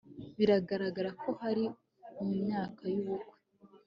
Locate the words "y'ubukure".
2.93-3.37